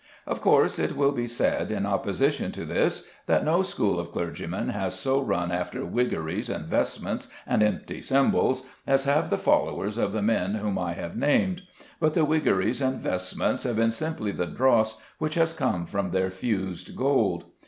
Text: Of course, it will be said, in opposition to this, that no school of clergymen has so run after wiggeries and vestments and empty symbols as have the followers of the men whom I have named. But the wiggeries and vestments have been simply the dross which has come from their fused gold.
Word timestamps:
Of 0.25 0.41
course, 0.41 0.79
it 0.79 0.97
will 0.97 1.11
be 1.11 1.27
said, 1.27 1.71
in 1.71 1.85
opposition 1.85 2.51
to 2.53 2.65
this, 2.65 3.07
that 3.27 3.45
no 3.45 3.61
school 3.61 3.99
of 3.99 4.11
clergymen 4.11 4.69
has 4.69 4.97
so 4.99 5.21
run 5.21 5.51
after 5.51 5.85
wiggeries 5.85 6.49
and 6.49 6.65
vestments 6.65 7.27
and 7.45 7.61
empty 7.61 8.01
symbols 8.01 8.63
as 8.87 9.03
have 9.03 9.29
the 9.29 9.37
followers 9.37 9.99
of 9.99 10.11
the 10.11 10.23
men 10.23 10.55
whom 10.55 10.79
I 10.79 10.93
have 10.93 11.15
named. 11.15 11.61
But 11.99 12.15
the 12.15 12.25
wiggeries 12.25 12.81
and 12.81 12.99
vestments 12.99 13.61
have 13.63 13.75
been 13.75 13.91
simply 13.91 14.31
the 14.31 14.47
dross 14.47 14.99
which 15.19 15.35
has 15.35 15.53
come 15.53 15.85
from 15.85 16.09
their 16.09 16.31
fused 16.31 16.95
gold. 16.95 17.45